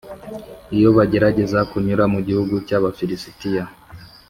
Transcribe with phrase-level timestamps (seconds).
[0.75, 3.63] iyo bagerageza kunyura mu gihugu cy’abafirisitiya,